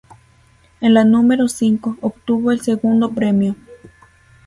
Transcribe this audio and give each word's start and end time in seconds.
En 0.79 0.95
la 0.95 1.03
número 1.03 1.45
V 1.45 1.79
obtuvo 2.01 2.51
el 2.51 2.61
segundo 2.61 3.11
premio. 3.11 3.55